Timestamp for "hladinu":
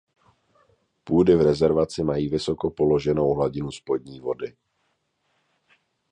3.33-3.71